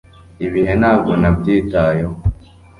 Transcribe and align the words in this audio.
ibihe 0.45 0.71
ntabwo 0.81 1.11
nabyitayeho 1.21 2.15